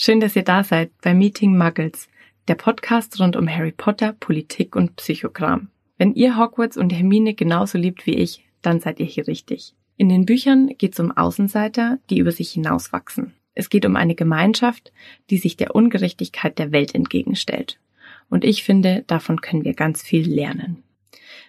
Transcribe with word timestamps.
Schön, 0.00 0.20
dass 0.20 0.36
ihr 0.36 0.44
da 0.44 0.62
seid 0.62 0.92
bei 1.02 1.12
Meeting 1.12 1.58
Muggles, 1.58 2.08
der 2.46 2.54
Podcast 2.54 3.18
rund 3.18 3.34
um 3.34 3.48
Harry 3.48 3.72
Potter, 3.72 4.12
Politik 4.12 4.76
und 4.76 4.94
Psychogramm. 4.94 5.70
Wenn 5.96 6.14
ihr 6.14 6.38
Hogwarts 6.38 6.76
und 6.76 6.90
Hermine 6.90 7.34
genauso 7.34 7.78
liebt 7.78 8.06
wie 8.06 8.14
ich, 8.14 8.44
dann 8.62 8.78
seid 8.78 9.00
ihr 9.00 9.06
hier 9.06 9.26
richtig. 9.26 9.74
In 9.96 10.08
den 10.08 10.24
Büchern 10.24 10.68
geht 10.78 10.92
es 10.92 11.00
um 11.00 11.10
Außenseiter, 11.10 11.98
die 12.10 12.18
über 12.18 12.30
sich 12.30 12.52
hinauswachsen. 12.52 13.34
Es 13.56 13.70
geht 13.70 13.84
um 13.86 13.96
eine 13.96 14.14
Gemeinschaft, 14.14 14.92
die 15.30 15.38
sich 15.38 15.56
der 15.56 15.74
Ungerechtigkeit 15.74 16.60
der 16.60 16.70
Welt 16.70 16.94
entgegenstellt. 16.94 17.80
Und 18.30 18.44
ich 18.44 18.62
finde, 18.62 19.02
davon 19.08 19.40
können 19.40 19.64
wir 19.64 19.74
ganz 19.74 20.00
viel 20.00 20.32
lernen. 20.32 20.84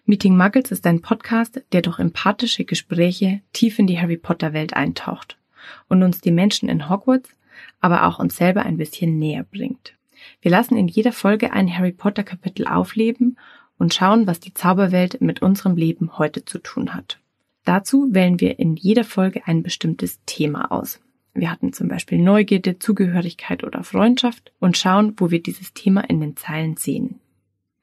Meeting 0.06 0.36
Muggles 0.36 0.72
ist 0.72 0.88
ein 0.88 1.04
Podcast, 1.04 1.62
der 1.72 1.84
durch 1.84 2.00
empathische 2.00 2.66
Gespräche 2.66 3.42
tief 3.54 3.78
in 3.78 3.86
die 3.86 4.00
Harry 4.00 4.18
Potter 4.18 4.54
Welt 4.54 4.74
eintaucht 4.74 5.38
und 5.88 6.02
uns 6.02 6.20
die 6.20 6.32
Menschen 6.32 6.68
in 6.68 6.90
Hogwarts 6.90 7.30
aber 7.80 8.05
auch 8.05 8.20
uns 8.20 8.38
selber 8.38 8.64
ein 8.64 8.78
bisschen 8.78 9.18
näher 9.18 9.44
bringt. 9.44 9.94
Wir 10.42 10.52
lassen 10.52 10.78
in 10.78 10.88
jeder 10.88 11.11
Folge 11.11 11.54
ein 11.54 11.75
Harry 11.75 11.92
Potter 11.92 12.24
Kapitel 12.24 12.68
aufleben 12.68 13.38
und 13.78 13.93
schauen, 13.93 14.28
was 14.28 14.39
die 14.39 14.54
Zauberwelt 14.54 15.21
mit 15.21 15.42
unserem 15.42 15.75
Leben 15.75 16.18
heute 16.18 16.46
zu 16.46 16.60
tun 16.60 16.93
hat. 16.93 17.20
Dazu 17.65 18.07
wählen 18.11 18.39
wir 18.39 18.60
in 18.60 18.75
jeder 18.75 19.04
Folge 19.04 19.46
ein 19.46 19.64
bestimmtes 19.64 20.20
Thema 20.25 20.71
aus. 20.71 21.00
Wir 21.34 21.51
hatten 21.51 21.71
zum 21.71 21.87
Beispiel 21.87 22.18
Neugierde, 22.18 22.79
Zugehörigkeit 22.79 23.64
oder 23.64 23.84
Freundschaft 23.84 24.51
und 24.60 24.78
schauen, 24.78 25.14
wo 25.18 25.32
wir 25.32 25.42
dieses 25.42 25.73
Thema 25.73 26.01
in 26.01 26.20
den 26.20 26.36
Zeilen 26.36 26.78
sehen. 26.78 27.20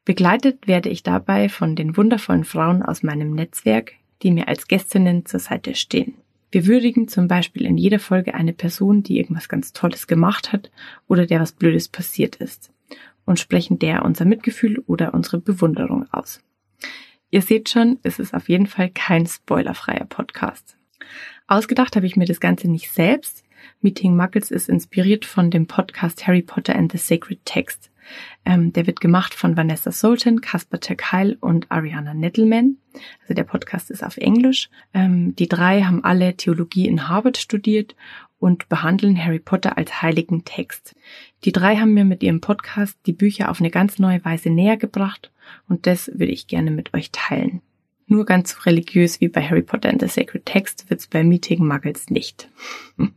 Begleitet 0.04 0.66
werde 0.66 0.88
ich 0.88 1.02
dabei 1.02 1.48
von 1.48 1.74
den 1.74 1.96
wundervollen 1.96 2.44
Frauen 2.44 2.82
aus 2.82 3.02
meinem 3.02 3.34
Netzwerk, 3.34 3.94
die 4.22 4.30
mir 4.30 4.48
als 4.48 4.68
Gästinnen 4.68 5.26
zur 5.26 5.40
Seite 5.40 5.74
stehen. 5.74 6.14
Wir 6.50 6.66
würdigen 6.66 7.08
zum 7.08 7.28
Beispiel 7.28 7.66
in 7.66 7.76
jeder 7.76 7.98
Folge 7.98 8.34
eine 8.34 8.52
Person, 8.52 9.02
die 9.02 9.18
irgendwas 9.18 9.48
ganz 9.48 9.72
Tolles 9.72 10.06
gemacht 10.06 10.52
hat 10.52 10.70
oder 11.08 11.26
der 11.26 11.40
was 11.40 11.52
Blödes 11.52 11.88
passiert 11.88 12.36
ist 12.36 12.72
und 13.24 13.40
sprechen 13.40 13.78
der 13.78 14.04
unser 14.04 14.24
Mitgefühl 14.24 14.78
oder 14.86 15.12
unsere 15.12 15.38
Bewunderung 15.38 16.06
aus. 16.12 16.40
Ihr 17.30 17.42
seht 17.42 17.68
schon, 17.68 17.98
es 18.02 18.18
ist 18.18 18.34
auf 18.34 18.48
jeden 18.48 18.66
Fall 18.66 18.90
kein 18.90 19.26
spoilerfreier 19.26 20.04
Podcast. 20.04 20.78
Ausgedacht 21.48 21.96
habe 21.96 22.06
ich 22.06 22.16
mir 22.16 22.24
das 22.24 22.40
Ganze 22.40 22.68
nicht 22.68 22.90
selbst. 22.90 23.44
Meeting 23.80 24.16
Muggles 24.16 24.50
ist 24.50 24.68
inspiriert 24.68 25.24
von 25.24 25.50
dem 25.50 25.66
Podcast 25.66 26.26
Harry 26.26 26.42
Potter 26.42 26.76
and 26.76 26.92
the 26.92 26.98
Sacred 26.98 27.44
Text. 27.44 27.90
Ähm, 28.44 28.72
der 28.72 28.86
wird 28.86 29.00
gemacht 29.00 29.34
von 29.34 29.56
Vanessa 29.56 29.92
Sultan, 29.92 30.40
Caspar 30.40 30.80
Terkeil 30.80 31.36
und 31.40 31.70
Ariana 31.70 32.14
Nettleman. 32.14 32.76
Also 33.22 33.34
der 33.34 33.44
Podcast 33.44 33.90
ist 33.90 34.04
auf 34.04 34.16
Englisch. 34.16 34.70
Ähm, 34.94 35.34
die 35.36 35.48
drei 35.48 35.82
haben 35.82 36.04
alle 36.04 36.36
Theologie 36.36 36.88
in 36.88 37.08
Harvard 37.08 37.36
studiert 37.36 37.94
und 38.38 38.68
behandeln 38.68 39.22
Harry 39.22 39.38
Potter 39.38 39.76
als 39.76 40.02
heiligen 40.02 40.44
Text. 40.44 40.94
Die 41.44 41.52
drei 41.52 41.76
haben 41.76 41.94
mir 41.94 42.04
mit 42.04 42.22
ihrem 42.22 42.40
Podcast 42.40 42.98
die 43.06 43.12
Bücher 43.12 43.50
auf 43.50 43.60
eine 43.60 43.70
ganz 43.70 43.98
neue 43.98 44.24
Weise 44.24 44.50
näher 44.50 44.76
gebracht 44.76 45.32
und 45.68 45.86
das 45.86 46.08
würde 46.08 46.32
ich 46.32 46.46
gerne 46.46 46.70
mit 46.70 46.94
euch 46.94 47.10
teilen. 47.12 47.62
Nur 48.08 48.24
ganz 48.24 48.52
so 48.52 48.60
religiös 48.60 49.20
wie 49.20 49.28
bei 49.28 49.42
Harry 49.42 49.62
Potter 49.62 49.88
and 49.88 50.00
the 50.00 50.06
Sacred 50.06 50.46
Text 50.46 50.88
wird's 50.88 51.08
bei 51.08 51.24
Meeting 51.24 51.66
Muggles 51.66 52.08
nicht. 52.10 52.48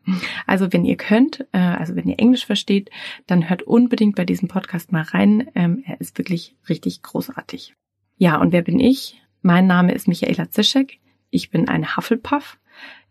Also 0.47 0.73
wenn 0.73 0.83
ihr 0.83 0.97
könnt, 0.97 1.45
äh, 1.51 1.59
also 1.59 1.95
wenn 1.95 2.07
ihr 2.07 2.17
Englisch 2.19 2.45
versteht, 2.45 2.89
dann 3.27 3.49
hört 3.49 3.61
unbedingt 3.61 4.15
bei 4.15 4.25
diesem 4.25 4.47
Podcast 4.47 4.91
mal 4.91 5.03
rein. 5.03 5.49
Ähm, 5.53 5.83
er 5.85 6.01
ist 6.01 6.17
wirklich 6.17 6.55
richtig 6.67 7.03
großartig. 7.03 7.75
Ja, 8.17 8.41
und 8.41 8.51
wer 8.51 8.63
bin 8.63 8.79
ich? 8.79 9.21
Mein 9.43 9.67
Name 9.67 9.93
ist 9.93 10.07
Michaela 10.07 10.49
Zischek. 10.49 10.99
Ich 11.29 11.51
bin 11.51 11.69
eine 11.69 11.95
Hufflepuff. 11.95 12.57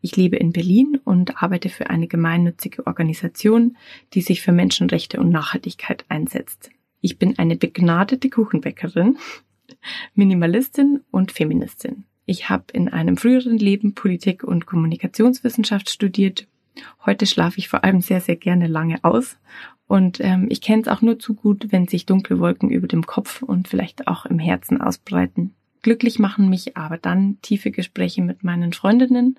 Ich 0.01 0.17
lebe 0.17 0.37
in 0.37 0.53
Berlin 0.53 1.01
und 1.05 1.43
arbeite 1.43 1.69
für 1.69 1.91
eine 1.91 2.09
gemeinnützige 2.09 2.87
Organisation, 2.87 3.77
die 4.15 4.21
sich 4.21 4.43
für 4.43 4.53
Menschenrechte 4.53 5.21
und 5.21 5.31
Nachhaltigkeit 5.31 6.05
einsetzt. 6.09 6.71
Ich 7.01 7.19
bin 7.19 7.39
eine 7.39 7.56
begnadete 7.56 8.29
Kuchenbäckerin 8.29 9.19
Minimalistin 10.15 11.01
und 11.11 11.33
Feministin. 11.33 12.05
Ich 12.27 12.49
habe 12.50 12.65
in 12.72 12.89
einem 12.89 13.16
früheren 13.16 13.59
Leben 13.59 13.94
Politik 13.94 14.44
und 14.44 14.66
Kommunikationswissenschaft 14.66 15.89
studiert. 15.89 16.47
Heute 17.06 17.27
schlafe 17.27 17.59
ich 17.59 17.69
vor 17.69 17.84
allem 17.84 18.00
sehr, 18.00 18.21
sehr 18.21 18.37
gerne 18.37 18.66
lange 18.66 19.03
aus. 19.03 19.39
Und 19.87 20.21
ähm, 20.21 20.47
ich 20.50 20.61
kenne 20.61 20.83
es 20.83 20.89
auch 20.89 21.00
nur 21.00 21.19
zu 21.19 21.34
gut, 21.34 21.69
wenn 21.71 21.89
sich 21.89 22.05
dunkle 22.05 22.39
Wolken 22.39 22.69
über 22.71 22.87
dem 22.87 23.06
Kopf 23.06 23.43
und 23.43 23.69
vielleicht 23.69 24.06
auch 24.06 24.27
im 24.27 24.39
Herzen 24.39 24.81
ausbreiten. 24.81 25.55
Glücklich 25.81 26.19
machen 26.19 26.50
mich 26.50 26.77
aber 26.77 26.99
dann 26.99 27.39
tiefe 27.41 27.71
Gespräche 27.71 28.21
mit 28.21 28.45
meinen 28.45 28.75
Freundinnen 28.75 29.39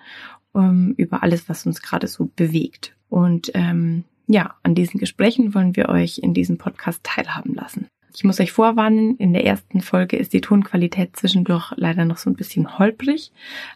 um, 0.51 0.93
über 0.93 1.21
alles, 1.21 1.47
was 1.47 1.65
uns 1.65 1.81
gerade 1.81 2.07
so 2.07 2.31
bewegt. 2.35 2.95
Und 3.09 3.51
ähm, 3.53 4.03
ja, 4.27 4.55
an 4.63 4.73
diesen 4.73 4.99
Gesprächen 4.99 5.53
wollen 5.53 5.75
wir 5.75 5.89
euch 5.89 6.19
in 6.19 6.33
diesem 6.33 6.57
Podcast 6.57 7.03
teilhaben 7.03 7.53
lassen. 7.53 7.87
Ich 8.13 8.23
muss 8.23 8.39
euch 8.39 8.51
vorwarnen, 8.51 9.17
in 9.17 9.33
der 9.33 9.45
ersten 9.45 9.81
Folge 9.81 10.17
ist 10.17 10.33
die 10.33 10.41
Tonqualität 10.41 11.15
zwischendurch 11.15 11.71
leider 11.75 12.05
noch 12.05 12.17
so 12.17 12.29
ein 12.29 12.35
bisschen 12.35 12.79
holprig, 12.79 13.31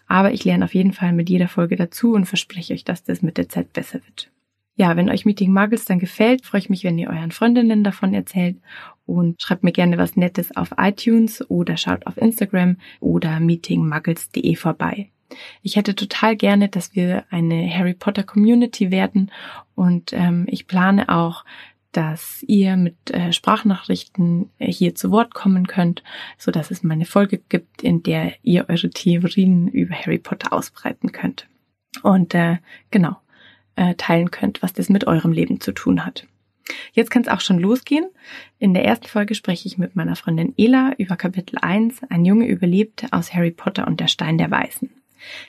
aber 0.08 0.34
ich 0.34 0.44
lerne 0.44 0.66
auf 0.66 0.74
jeden 0.74 0.94
Fall 0.94 1.14
mit 1.14 1.30
jeder 1.30 1.48
Folge 1.48 1.76
dazu 1.76 2.14
und 2.14 2.26
verspreche 2.26 2.74
euch, 2.74 2.84
dass 2.84 3.04
das 3.04 3.22
mit 3.22 3.38
der 3.38 3.50
Zeit 3.50 3.74
besser 3.74 4.00
wird. 4.06 4.32
Ja, 4.76 4.96
wenn 4.98 5.10
euch 5.10 5.26
Meeting 5.26 5.54
Muggles 5.54 5.86
dann 5.86 6.00
gefällt, 6.00 6.46
freue 6.46 6.60
ich 6.60 6.70
mich, 6.70 6.84
wenn 6.84 6.98
ihr 6.98 7.10
euren 7.10 7.32
Freundinnen 7.32 7.84
davon 7.84 8.16
erzählt 8.16 8.58
und 9.06 9.40
schreibt 9.40 9.64
mir 9.64 9.72
gerne 9.72 10.00
was 10.00 10.16
Nettes 10.16 10.56
auf 10.56 10.74
iTunes 10.78 11.48
oder 11.50 11.78
schaut 11.78 12.08
auf 12.08 12.18
Instagram 12.18 12.78
oder 13.00 13.40
meetingmuggles.de 13.40 14.56
vorbei. 14.56 15.10
Ich 15.62 15.76
hätte 15.76 15.96
total 15.96 16.36
gerne, 16.36 16.70
dass 16.70 16.96
wir 16.96 17.26
eine 17.30 17.70
Harry 17.72 17.94
Potter 17.94 18.24
Community 18.24 18.92
werden 18.92 19.32
und 19.76 20.14
ähm, 20.14 20.46
ich 20.48 20.68
plane 20.68 21.10
auch 21.10 21.46
dass 21.94 22.44
ihr 22.48 22.76
mit 22.76 23.12
äh, 23.12 23.32
Sprachnachrichten 23.32 24.50
äh, 24.60 24.72
hier 24.72 24.96
zu 24.96 25.12
Wort 25.12 25.34
kommen 25.34 25.68
könnt, 25.68 26.04
so 26.38 26.52
dass 26.52 26.72
es 26.72 26.84
mal 26.84 26.94
eine 26.94 27.06
Folge 27.06 27.38
gibt, 27.38 27.82
in 27.82 28.04
der 28.04 28.34
ihr 28.44 28.68
eure 28.68 28.90
Theorien 28.90 29.68
über 29.68 29.96
Harry 29.96 30.20
Potter 30.20 30.52
ausbreiten 30.52 31.12
könnt 31.12 31.48
und 32.02 32.34
äh, 32.34 32.58
genau 32.92 33.18
äh, 33.76 33.96
teilen 33.96 34.32
könnt, 34.32 34.62
was 34.62 34.74
das 34.74 34.90
mit 34.90 35.08
eurem 35.08 35.32
Leben 35.32 35.62
zu 35.62 35.72
tun 35.72 36.06
hat. 36.06 36.28
Jetzt 36.94 37.12
kann 37.12 37.24
es 37.24 37.28
auch 37.28 37.42
schon 37.42 37.60
losgehen. 37.60 38.06
In 38.58 38.74
der 38.74 38.86
ersten 38.86 39.08
Folge 39.08 39.36
spreche 39.36 39.68
ich 39.68 39.78
mit 39.78 39.96
meiner 39.96 40.16
Freundin 40.16 40.54
Ela 40.58 40.94
über 40.98 41.16
Kapitel 41.16 41.58
1, 41.62 42.04
ein 42.10 42.26
Junge 42.26 42.48
überlebt 42.48 43.06
aus 43.12 43.34
Harry 43.34 43.52
Potter 43.52 43.88
und 43.88 44.00
der 44.00 44.08
Stein 44.08 44.38
der 44.38 44.50
Weißen. 44.50 44.90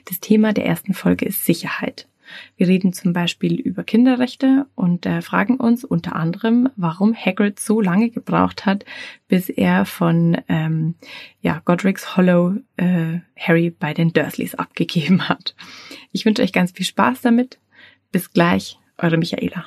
Das 0.05 0.19
Thema 0.19 0.53
der 0.53 0.65
ersten 0.65 0.93
Folge 0.93 1.25
ist 1.25 1.45
Sicherheit. 1.45 2.07
Wir 2.57 2.67
reden 2.67 2.93
zum 2.93 3.13
Beispiel 3.13 3.55
über 3.55 3.83
Kinderrechte 3.83 4.65
und 4.75 5.05
äh, 5.05 5.21
fragen 5.21 5.57
uns 5.57 5.83
unter 5.83 6.15
anderem, 6.15 6.69
warum 6.75 7.15
Hagrid 7.15 7.59
so 7.59 7.81
lange 7.81 8.09
gebraucht 8.09 8.65
hat, 8.65 8.85
bis 9.27 9.49
er 9.49 9.85
von 9.85 10.37
ähm, 10.47 10.95
ja, 11.41 11.61
Godric's 11.65 12.15
Hollow 12.17 12.55
äh, 12.77 13.19
Harry 13.37 13.69
bei 13.69 13.93
den 13.93 14.13
Dursleys 14.13 14.55
abgegeben 14.55 15.29
hat. 15.29 15.55
Ich 16.11 16.25
wünsche 16.25 16.41
euch 16.41 16.53
ganz 16.53 16.71
viel 16.71 16.85
Spaß 16.85 17.21
damit. 17.21 17.59
Bis 18.11 18.31
gleich, 18.31 18.79
eure 18.97 19.17
Michaela. 19.17 19.65